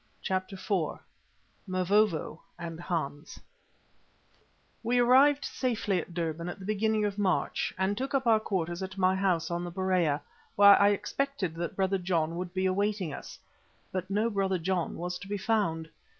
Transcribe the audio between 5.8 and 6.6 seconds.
at Durban at